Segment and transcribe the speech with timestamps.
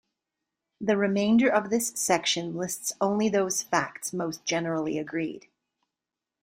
[0.79, 5.47] The remainder of this section lists only those facts most generally agreed.